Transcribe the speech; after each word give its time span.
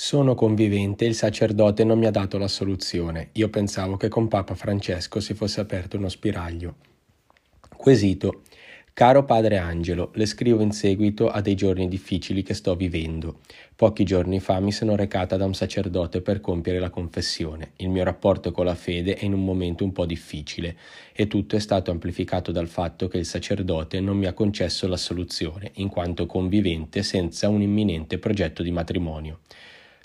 Sono 0.00 0.36
convivente 0.36 1.04
e 1.04 1.08
il 1.08 1.16
sacerdote 1.16 1.82
non 1.82 1.98
mi 1.98 2.06
ha 2.06 2.12
dato 2.12 2.38
la 2.38 2.46
soluzione. 2.46 3.30
Io 3.32 3.48
pensavo 3.48 3.96
che 3.96 4.06
con 4.06 4.28
Papa 4.28 4.54
Francesco 4.54 5.18
si 5.18 5.34
fosse 5.34 5.58
aperto 5.58 5.96
uno 5.96 6.08
spiraglio. 6.08 6.76
Quesito. 7.76 8.42
Caro 8.92 9.24
padre 9.24 9.56
Angelo, 9.56 10.12
le 10.14 10.26
scrivo 10.26 10.62
in 10.62 10.70
seguito 10.70 11.28
a 11.28 11.40
dei 11.40 11.56
giorni 11.56 11.88
difficili 11.88 12.44
che 12.44 12.54
sto 12.54 12.76
vivendo. 12.76 13.40
Pochi 13.74 14.04
giorni 14.04 14.38
fa 14.38 14.60
mi 14.60 14.70
sono 14.70 14.94
recata 14.94 15.36
da 15.36 15.46
un 15.46 15.54
sacerdote 15.54 16.20
per 16.20 16.40
compiere 16.40 16.78
la 16.78 16.90
confessione. 16.90 17.72
Il 17.78 17.88
mio 17.88 18.04
rapporto 18.04 18.52
con 18.52 18.66
la 18.66 18.76
fede 18.76 19.16
è 19.16 19.24
in 19.24 19.32
un 19.32 19.44
momento 19.44 19.82
un 19.82 19.90
po' 19.90 20.06
difficile 20.06 20.76
e 21.12 21.26
tutto 21.26 21.56
è 21.56 21.58
stato 21.58 21.90
amplificato 21.90 22.52
dal 22.52 22.68
fatto 22.68 23.08
che 23.08 23.18
il 23.18 23.26
sacerdote 23.26 23.98
non 23.98 24.16
mi 24.16 24.26
ha 24.26 24.32
concesso 24.32 24.86
la 24.86 24.96
soluzione, 24.96 25.72
in 25.74 25.88
quanto 25.88 26.26
convivente 26.26 27.02
senza 27.02 27.48
un 27.48 27.62
imminente 27.62 28.18
progetto 28.18 28.62
di 28.62 28.70
matrimonio. 28.70 29.40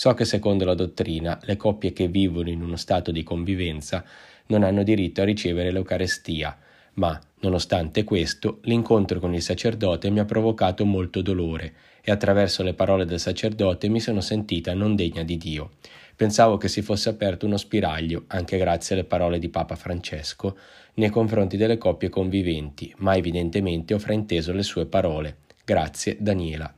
So 0.00 0.14
che 0.14 0.24
secondo 0.24 0.64
la 0.64 0.72
dottrina 0.72 1.38
le 1.42 1.58
coppie 1.58 1.92
che 1.92 2.08
vivono 2.08 2.48
in 2.48 2.62
uno 2.62 2.76
stato 2.76 3.10
di 3.10 3.22
convivenza 3.22 4.02
non 4.46 4.62
hanno 4.62 4.82
diritto 4.82 5.20
a 5.20 5.26
ricevere 5.26 5.70
l'Eucarestia, 5.70 6.56
ma, 6.94 7.20
nonostante 7.40 8.02
questo, 8.02 8.60
l'incontro 8.62 9.20
con 9.20 9.34
il 9.34 9.42
sacerdote 9.42 10.08
mi 10.08 10.20
ha 10.20 10.24
provocato 10.24 10.86
molto 10.86 11.20
dolore 11.20 11.74
e 12.00 12.10
attraverso 12.10 12.62
le 12.62 12.72
parole 12.72 13.04
del 13.04 13.20
sacerdote 13.20 13.90
mi 13.90 14.00
sono 14.00 14.22
sentita 14.22 14.72
non 14.72 14.96
degna 14.96 15.22
di 15.22 15.36
Dio. 15.36 15.72
Pensavo 16.16 16.56
che 16.56 16.68
si 16.68 16.80
fosse 16.80 17.10
aperto 17.10 17.44
uno 17.44 17.58
spiraglio, 17.58 18.24
anche 18.28 18.56
grazie 18.56 18.94
alle 18.94 19.04
parole 19.04 19.38
di 19.38 19.50
Papa 19.50 19.76
Francesco, 19.76 20.56
nei 20.94 21.10
confronti 21.10 21.58
delle 21.58 21.76
coppie 21.76 22.08
conviventi, 22.08 22.90
ma 23.00 23.16
evidentemente 23.16 23.92
ho 23.92 23.98
frainteso 23.98 24.54
le 24.54 24.62
sue 24.62 24.86
parole. 24.86 25.40
Grazie, 25.62 26.16
Daniela. 26.18 26.74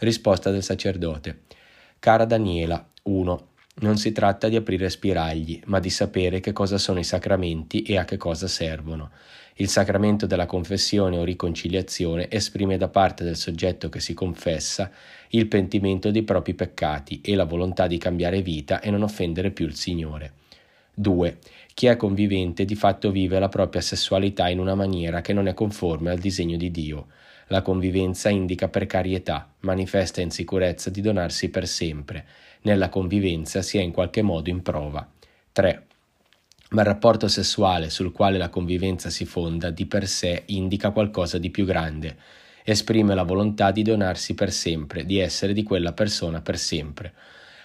Risposta 0.00 0.50
del 0.50 0.62
sacerdote. 0.62 1.44
Cara 2.00 2.24
Daniela, 2.24 2.82
1. 3.02 3.48
Non 3.80 3.98
si 3.98 4.10
tratta 4.10 4.48
di 4.48 4.56
aprire 4.56 4.88
spiragli, 4.88 5.60
ma 5.66 5.80
di 5.80 5.90
sapere 5.90 6.40
che 6.40 6.50
cosa 6.50 6.78
sono 6.78 6.98
i 6.98 7.04
sacramenti 7.04 7.82
e 7.82 7.98
a 7.98 8.06
che 8.06 8.16
cosa 8.16 8.48
servono. 8.48 9.10
Il 9.56 9.68
sacramento 9.68 10.24
della 10.24 10.46
confessione 10.46 11.18
o 11.18 11.24
riconciliazione 11.24 12.30
esprime 12.30 12.78
da 12.78 12.88
parte 12.88 13.22
del 13.22 13.36
soggetto 13.36 13.90
che 13.90 14.00
si 14.00 14.14
confessa 14.14 14.90
il 15.32 15.46
pentimento 15.46 16.10
dei 16.10 16.22
propri 16.22 16.54
peccati 16.54 17.20
e 17.20 17.34
la 17.34 17.44
volontà 17.44 17.86
di 17.86 17.98
cambiare 17.98 18.40
vita 18.40 18.80
e 18.80 18.90
non 18.90 19.02
offendere 19.02 19.50
più 19.50 19.66
il 19.66 19.74
Signore. 19.74 20.32
2. 21.00 21.38
Chi 21.72 21.86
è 21.86 21.96
convivente 21.96 22.66
di 22.66 22.74
fatto 22.74 23.10
vive 23.10 23.38
la 23.38 23.48
propria 23.48 23.80
sessualità 23.80 24.48
in 24.48 24.58
una 24.58 24.74
maniera 24.74 25.22
che 25.22 25.32
non 25.32 25.46
è 25.46 25.54
conforme 25.54 26.10
al 26.10 26.18
disegno 26.18 26.58
di 26.58 26.70
Dio. 26.70 27.06
La 27.46 27.62
convivenza 27.62 28.28
indica 28.28 28.68
precarietà, 28.68 29.50
manifesta 29.60 30.20
insicurezza 30.20 30.90
di 30.90 31.00
donarsi 31.00 31.48
per 31.48 31.66
sempre. 31.66 32.26
Nella 32.62 32.90
convivenza 32.90 33.62
si 33.62 33.78
è 33.78 33.80
in 33.80 33.92
qualche 33.92 34.20
modo 34.20 34.50
in 34.50 34.60
prova. 34.60 35.10
3. 35.52 35.86
Ma 36.72 36.82
il 36.82 36.86
rapporto 36.86 37.28
sessuale 37.28 37.88
sul 37.88 38.12
quale 38.12 38.36
la 38.36 38.50
convivenza 38.50 39.08
si 39.08 39.24
fonda 39.24 39.70
di 39.70 39.86
per 39.86 40.06
sé 40.06 40.42
indica 40.46 40.90
qualcosa 40.90 41.38
di 41.38 41.48
più 41.48 41.64
grande. 41.64 42.14
Esprime 42.62 43.14
la 43.14 43.24
volontà 43.24 43.70
di 43.70 43.82
donarsi 43.82 44.34
per 44.34 44.52
sempre, 44.52 45.06
di 45.06 45.18
essere 45.18 45.54
di 45.54 45.62
quella 45.62 45.94
persona 45.94 46.42
per 46.42 46.58
sempre. 46.58 47.14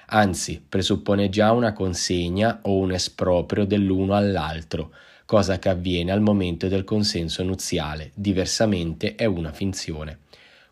Anzi, 0.07 0.63
presuppone 0.67 1.29
già 1.29 1.51
una 1.51 1.73
consegna 1.73 2.59
o 2.63 2.77
un 2.77 2.91
esproprio 2.91 3.65
dell'uno 3.65 4.13
all'altro, 4.15 4.91
cosa 5.25 5.57
che 5.57 5.69
avviene 5.69 6.11
al 6.11 6.21
momento 6.21 6.67
del 6.67 6.83
consenso 6.83 7.43
nuziale, 7.43 8.11
diversamente 8.13 9.15
è 9.15 9.25
una 9.25 9.51
finzione. 9.51 10.19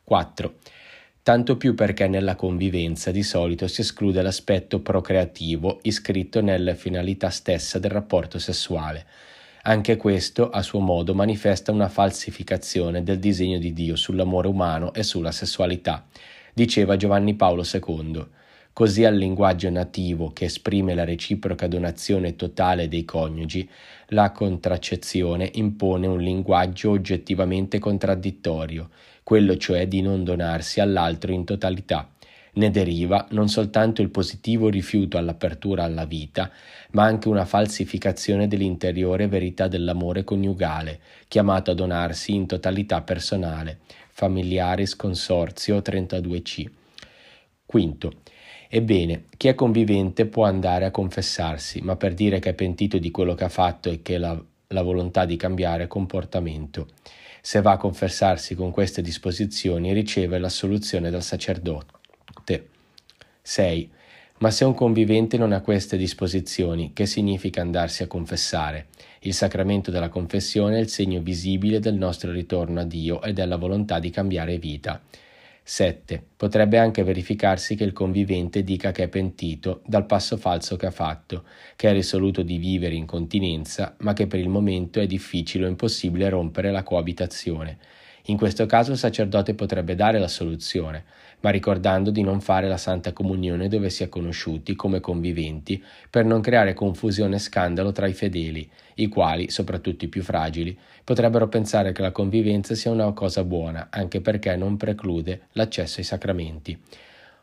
4. 0.04 0.56
Tanto 1.24 1.58
più 1.58 1.74
perché 1.74 2.08
nella 2.08 2.36
convivenza 2.36 3.10
di 3.10 3.24
solito 3.24 3.68
si 3.68 3.82
esclude 3.82 4.22
l'aspetto 4.22 4.82
procreativo 4.82 5.80
iscritto 5.84 6.42
nella 6.42 6.76
finalità 6.76 7.30
stessa 7.30 7.80
del 7.80 7.92
rapporto 7.92 8.38
sessuale. 8.38 9.06
Anche 9.64 9.96
questo, 9.96 10.50
a 10.50 10.62
suo 10.62 10.80
modo, 10.80 11.16
manifesta 11.16 11.72
una 11.72 11.88
falsificazione 11.88 13.02
del 13.02 13.20
disegno 13.20 13.58
di 13.58 13.72
Dio 13.72 13.96
sull'amore 13.96 14.50
umano 14.50 14.94
e 14.94 15.04
sulla 15.04 15.32
sessualità, 15.32 16.06
diceva 16.54 16.98
Giovanni 16.98 17.34
Paolo 17.36 17.64
II. 17.64 18.28
Così 18.74 19.06
al 19.06 19.16
linguaggio 19.16 19.70
nativo 19.70 20.34
che 20.34 20.46
esprime 20.46 20.96
la 20.96 21.04
reciproca 21.04 21.68
donazione 21.68 22.36
totale 22.36 22.88
dei 22.88 23.06
coniugi, 23.06 23.70
la 24.08 24.32
contraccezione 24.32 25.48
impone 25.54 26.08
un 26.08 26.20
linguaggio 26.20 26.90
oggettivamente 26.90 27.78
contraddittorio, 27.78 28.90
quello 29.22 29.58
cioè 29.58 29.88
di 29.88 30.02
non 30.02 30.24
donarsi 30.24 30.80
all'altro 30.80 31.32
in 31.32 31.46
totalità. 31.46 32.10
Ne 32.54 32.72
deriva 32.72 33.28
non 33.30 33.48
soltanto 33.48 34.02
il 34.02 34.10
positivo 34.10 34.70
rifiuto 34.70 35.20
all'apertura 35.20 35.84
alla 35.84 36.06
vita, 36.06 36.50
ma 36.94 37.04
anche 37.04 37.28
una 37.28 37.46
falsificazione 37.46 38.48
dell'interiore 38.48 39.28
verità 39.28 39.68
dell'amore 39.68 40.24
coniugale, 40.24 41.00
chiamato 41.28 41.70
a 41.70 41.76
donarsi 41.76 42.34
in 42.34 42.48
totalità 42.48 43.02
personale. 43.02 43.82
Familiaris 44.10 44.96
Consorzio 44.96 45.78
32c. 45.78 46.70
Quinto. 47.68 48.14
Ebbene, 48.76 49.26
chi 49.38 49.50
è 49.50 49.54
convivente 49.54 50.26
può 50.26 50.46
andare 50.46 50.86
a 50.86 50.90
confessarsi, 50.90 51.82
ma 51.82 51.96
per 51.96 52.16
dire 52.16 52.40
che 52.40 52.50
è 52.50 52.54
pentito 52.56 52.98
di 52.98 53.12
quello 53.12 53.36
che 53.36 53.44
ha 53.44 53.50
fatto 53.50 53.92
e 53.92 54.02
che 54.02 54.16
ha 54.16 54.44
la 54.70 54.82
volontà 54.82 55.26
di 55.26 55.36
cambiare 55.36 55.86
comportamento. 55.86 56.88
Se 57.40 57.62
va 57.62 57.74
a 57.74 57.78
confessarsi 57.78 58.56
con 58.56 58.72
queste 58.72 59.04
disposizioni 59.04 59.94
riceve 59.94 60.40
l'assoluzione 60.40 61.12
dal 61.12 61.22
sacerdote. 61.22 62.70
6. 63.44 63.92
Ma 64.40 64.50
se 64.50 64.66
un 64.66 64.74
convivente 64.74 65.38
non 65.38 65.52
ha 65.52 65.62
queste 65.62 65.96
disposizioni, 65.96 66.94
che 66.94 67.06
significa 67.06 67.62
andarsi 67.62 68.02
a 68.02 68.08
confessare? 68.08 68.88
Il 69.20 69.36
sacramento 69.36 69.92
della 69.92 70.10
confessione 70.10 70.78
è 70.78 70.80
il 70.80 70.90
segno 70.90 71.22
visibile 71.22 71.78
del 71.78 71.94
nostro 71.94 72.32
ritorno 72.32 72.80
a 72.80 72.86
Dio 72.86 73.22
e 73.22 73.34
della 73.34 73.58
volontà 73.58 74.00
di 74.00 74.10
cambiare 74.10 74.58
vita. 74.58 75.00
7. 75.64 76.22
Potrebbe 76.36 76.78
anche 76.78 77.04
verificarsi 77.04 77.76
che 77.76 77.86
il 77.86 77.94
convivente 77.94 78.64
dica 78.64 78.92
che 78.92 79.04
è 79.04 79.08
pentito 79.08 79.82
dal 79.86 80.06
passo 80.06 80.36
falso 80.38 80.76
che 80.76 80.86
ha 80.88 80.92
fatto, 80.92 81.46
che 81.76 81.90
è 81.90 81.94
risoluto 81.94 82.44
di 82.44 82.58
vivere 82.58 82.96
in 82.96 83.06
continenza, 83.06 83.96
ma 84.00 84.14
che 84.14 84.28
per 84.28 84.40
il 84.40 84.50
momento 84.50 85.00
è 85.00 85.08
difficile 85.08 85.66
o 85.66 85.70
impossibile 85.70 86.30
rompere 86.30 86.70
la 86.72 86.84
coabitazione. 86.84 87.78
In 88.28 88.38
questo 88.38 88.66
caso 88.66 88.92
il 88.94 88.98
sacerdote 88.98 89.54
potrebbe 89.54 89.96
dare 89.96 90.18
la 90.18 90.30
soluzione, 90.30 91.04
ma 91.42 91.50
ricordando 91.50 92.10
di 92.10 92.22
non 92.22 92.40
fare 92.40 92.70
la 92.70 92.78
Santa 92.78 93.12
Comunione 93.12 93.68
dove 93.68 93.90
si 93.90 94.04
è 94.04 94.08
conosciuti 94.08 94.76
come 94.76 95.02
conviventi, 95.02 95.84
per 96.10 96.24
non 96.24 96.40
creare 96.40 96.74
confusione 96.74 97.36
e 97.36 97.40
scandalo 97.40 97.92
tra 97.92 98.08
i 98.08 98.14
fedeli, 98.14 98.70
i 98.96 99.10
quali, 99.10 99.50
soprattutto 99.50 100.06
i 100.06 100.08
più 100.08 100.24
fragili, 100.24 100.78
potrebbero 101.04 101.50
pensare 101.50 101.92
che 101.92 102.02
la 102.02 102.12
convivenza 102.12 102.76
sia 102.76 102.92
una 102.92 103.12
cosa 103.12 103.44
buona, 103.44 103.88
anche 103.90 104.22
perché 104.22 104.56
non 104.56 104.78
preclude 104.78 105.48
l'accesso 105.52 106.00
ai 106.00 106.06
sacramenti. 106.06 106.80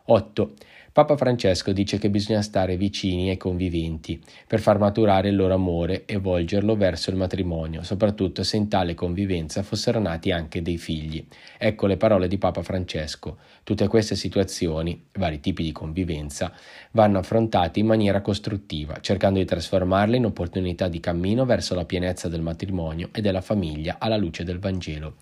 8. 0.07 0.55
Papa 0.93 1.17
Francesco 1.17 1.71
dice 1.71 1.99
che 1.99 2.11
bisogna 2.11 2.43
stare 2.43 2.77
vicini 2.77 3.31
ai 3.31 3.37
conviventi 3.37 4.21
per 4.45 4.59
far 4.59 4.81
maturare 4.81 5.29
il 5.29 5.37
loro 5.37 5.55
amore 5.55 6.05
e 6.05 6.17
volgerlo 6.17 6.75
verso 6.75 7.11
il 7.11 7.17
matrimonio, 7.17 7.85
soprattutto 7.85 8.43
se 8.43 8.57
in 8.57 8.67
tale 8.67 8.95
convivenza 8.95 9.63
fossero 9.63 10.01
nati 10.01 10.33
anche 10.33 10.63
dei 10.63 10.79
figli. 10.79 11.25
Ecco 11.59 11.87
le 11.87 11.97
parole 11.97 12.27
di 12.27 12.39
Papa 12.39 12.63
Francesco. 12.63 13.39
Tutte 13.63 13.87
queste 13.87 14.17
situazioni, 14.17 15.01
vari 15.13 15.39
tipi 15.39 15.63
di 15.63 15.71
convivenza, 15.71 16.53
vanno 16.91 17.19
affrontate 17.19 17.79
in 17.79 17.87
maniera 17.87 18.21
costruttiva, 18.21 18.99
cercando 19.01 19.39
di 19.39 19.45
trasformarle 19.45 20.17
in 20.17 20.25
opportunità 20.25 20.89
di 20.89 20.99
cammino 20.99 21.45
verso 21.45 21.77
la 21.77 21.85
pienezza 21.85 22.29
del 22.29 22.43
matrimonio 22.43 23.11
e 23.13 23.21
della 23.21 23.43
famiglia 23.43 23.99
alla 24.01 24.17
luce 24.17 24.43
del 24.43 24.59
Vangelo. 24.59 25.19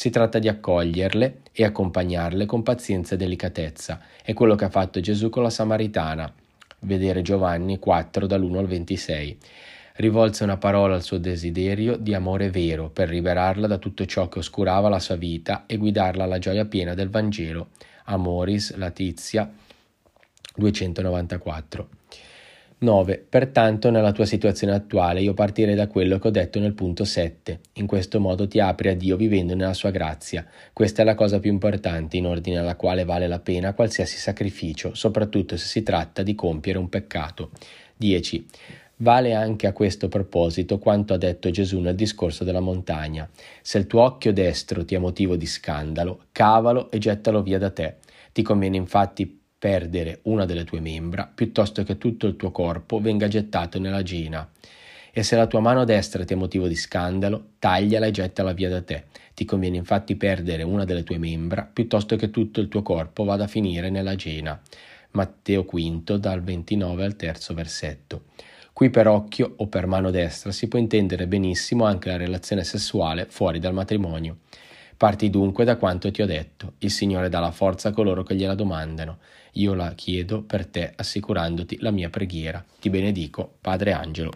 Si 0.00 0.08
tratta 0.08 0.38
di 0.38 0.48
accoglierle 0.48 1.42
e 1.52 1.62
accompagnarle 1.62 2.46
con 2.46 2.62
pazienza 2.62 3.14
e 3.14 3.18
delicatezza. 3.18 4.00
È 4.24 4.32
quello 4.32 4.54
che 4.54 4.64
ha 4.64 4.70
fatto 4.70 4.98
Gesù 4.98 5.28
con 5.28 5.42
la 5.42 5.50
Samaritana. 5.50 6.32
Vedere 6.78 7.20
Giovanni 7.20 7.78
4 7.78 8.26
dall'1 8.26 8.56
al 8.56 8.66
26. 8.66 9.36
Rivolse 9.96 10.44
una 10.44 10.56
parola 10.56 10.94
al 10.94 11.02
suo 11.02 11.18
desiderio 11.18 11.98
di 11.98 12.14
amore 12.14 12.48
vero 12.48 12.88
per 12.88 13.10
liberarla 13.10 13.66
da 13.66 13.76
tutto 13.76 14.06
ciò 14.06 14.26
che 14.30 14.38
oscurava 14.38 14.88
la 14.88 15.00
sua 15.00 15.16
vita 15.16 15.64
e 15.66 15.76
guidarla 15.76 16.24
alla 16.24 16.38
gioia 16.38 16.64
piena 16.64 16.94
del 16.94 17.10
Vangelo. 17.10 17.68
Amoris 18.04 18.74
Latizia 18.76 19.52
294. 20.56 21.99
9. 22.82 23.26
Pertanto, 23.28 23.90
nella 23.90 24.12
tua 24.12 24.24
situazione 24.24 24.72
attuale, 24.72 25.20
io 25.20 25.34
partirei 25.34 25.74
da 25.74 25.86
quello 25.86 26.18
che 26.18 26.28
ho 26.28 26.30
detto 26.30 26.58
nel 26.58 26.72
punto 26.72 27.04
7. 27.04 27.60
In 27.74 27.86
questo 27.86 28.20
modo 28.20 28.48
ti 28.48 28.58
apri 28.58 28.88
a 28.88 28.96
Dio 28.96 29.16
vivendo 29.16 29.54
nella 29.54 29.74
sua 29.74 29.90
grazia. 29.90 30.46
Questa 30.72 31.02
è 31.02 31.04
la 31.04 31.14
cosa 31.14 31.40
più 31.40 31.50
importante, 31.50 32.16
in 32.16 32.24
ordine 32.24 32.56
alla 32.56 32.76
quale 32.76 33.04
vale 33.04 33.28
la 33.28 33.38
pena 33.38 33.74
qualsiasi 33.74 34.16
sacrificio, 34.16 34.94
soprattutto 34.94 35.58
se 35.58 35.66
si 35.66 35.82
tratta 35.82 36.22
di 36.22 36.34
compiere 36.34 36.78
un 36.78 36.88
peccato. 36.88 37.50
10. 37.98 38.46
Vale 38.96 39.34
anche 39.34 39.66
a 39.66 39.74
questo 39.74 40.08
proposito 40.08 40.78
quanto 40.78 41.12
ha 41.12 41.18
detto 41.18 41.50
Gesù 41.50 41.80
nel 41.80 41.94
discorso 41.94 42.44
della 42.44 42.60
montagna. 42.60 43.28
Se 43.60 43.76
il 43.76 43.86
tuo 43.86 44.00
occhio 44.04 44.32
destro 44.32 44.86
ti 44.86 44.94
è 44.94 44.98
motivo 44.98 45.36
di 45.36 45.46
scandalo, 45.46 46.24
cavalo 46.32 46.90
e 46.90 46.96
gettalo 46.96 47.42
via 47.42 47.58
da 47.58 47.70
te. 47.70 47.96
Ti 48.32 48.40
conviene 48.40 48.78
infatti 48.78 49.39
perdere 49.60 50.20
una 50.22 50.46
delle 50.46 50.64
tue 50.64 50.80
membra, 50.80 51.30
piuttosto 51.32 51.82
che 51.82 51.98
tutto 51.98 52.26
il 52.26 52.36
tuo 52.36 52.50
corpo 52.50 52.98
venga 52.98 53.28
gettato 53.28 53.78
nella 53.78 54.02
gena. 54.02 54.50
E 55.12 55.22
se 55.22 55.36
la 55.36 55.46
tua 55.46 55.60
mano 55.60 55.84
destra 55.84 56.24
ti 56.24 56.32
è 56.32 56.36
motivo 56.36 56.66
di 56.66 56.74
scandalo, 56.74 57.50
tagliala 57.58 58.06
e 58.06 58.10
gettala 58.10 58.54
via 58.54 58.70
da 58.70 58.80
te. 58.80 59.04
Ti 59.34 59.44
conviene 59.44 59.76
infatti 59.76 60.16
perdere 60.16 60.62
una 60.62 60.86
delle 60.86 61.04
tue 61.04 61.18
membra, 61.18 61.68
piuttosto 61.70 62.16
che 62.16 62.30
tutto 62.30 62.58
il 62.60 62.68
tuo 62.68 62.80
corpo 62.80 63.24
vada 63.24 63.44
a 63.44 63.48
finire 63.48 63.90
nella 63.90 64.14
gena. 64.14 64.58
Matteo 65.10 65.64
V, 65.70 66.16
dal 66.16 66.42
29 66.42 67.04
al 67.04 67.16
terzo 67.16 67.52
versetto. 67.52 68.22
Qui 68.72 68.88
per 68.88 69.08
occhio 69.08 69.52
o 69.56 69.66
per 69.66 69.86
mano 69.86 70.10
destra 70.10 70.52
si 70.52 70.68
può 70.68 70.78
intendere 70.78 71.26
benissimo 71.26 71.84
anche 71.84 72.08
la 72.08 72.16
relazione 72.16 72.64
sessuale 72.64 73.26
fuori 73.28 73.58
dal 73.58 73.74
matrimonio. 73.74 74.38
Parti 75.00 75.30
dunque 75.30 75.64
da 75.64 75.78
quanto 75.78 76.10
ti 76.10 76.20
ho 76.20 76.26
detto. 76.26 76.74
Il 76.80 76.90
Signore 76.90 77.30
dà 77.30 77.40
la 77.40 77.52
forza 77.52 77.88
a 77.88 77.90
coloro 77.90 78.22
che 78.22 78.34
gliela 78.34 78.54
domandano. 78.54 79.16
Io 79.52 79.72
la 79.72 79.94
chiedo 79.94 80.42
per 80.42 80.66
te 80.66 80.92
assicurandoti 80.94 81.78
la 81.80 81.90
mia 81.90 82.10
preghiera. 82.10 82.62
Ti 82.78 82.90
benedico, 82.90 83.50
Padre 83.62 83.92
Angelo. 83.92 84.30